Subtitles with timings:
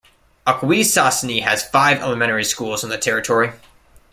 [0.47, 3.51] Akwesasne has five elementary schools on the territory.